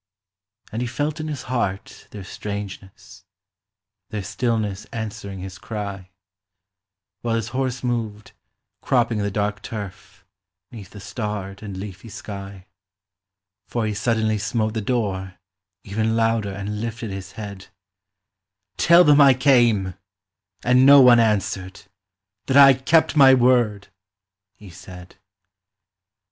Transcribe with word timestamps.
And 0.71 0.81
he 0.81 0.87
felt 0.87 1.19
in 1.19 1.27
his 1.27 1.43
heart 1.43 2.07
their 2.09 2.23
strangeness, 2.23 3.23
Their 4.09 4.23
stillness 4.23 4.85
answering 4.85 5.41
his 5.41 5.59
cry, 5.59 6.09
While 7.21 7.35
his 7.35 7.49
horse 7.49 7.83
moved, 7.83 8.31
cropping 8.81 9.19
the 9.19 9.29
dark 9.29 9.61
turf, 9.61 10.25
'Neath 10.71 10.89
the 10.89 10.99
starred 10.99 11.61
and 11.61 11.77
leafy 11.77 12.09
sky; 12.09 12.65
For 13.67 13.85
he 13.85 13.93
suddenly 13.93 14.39
smote 14.39 14.73
the 14.73 14.81
door, 14.81 15.35
even 15.83 16.15
Louder, 16.15 16.49
and 16.51 16.81
lifted 16.81 17.11
his 17.11 17.33
head: 17.33 17.67
"Tell 18.77 19.03
them 19.03 19.21
I 19.21 19.35
came, 19.35 19.93
and 20.63 20.83
no 20.83 20.99
one 20.99 21.19
answered, 21.19 21.83
That 22.47 22.57
I 22.57 22.73
kept 22.73 23.15
my 23.15 23.35
word," 23.35 23.89
he 24.55 24.71
said. 24.71 25.17